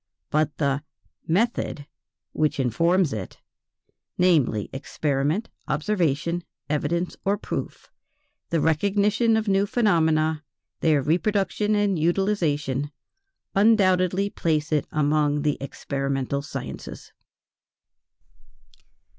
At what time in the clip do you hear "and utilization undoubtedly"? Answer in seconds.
11.75-14.31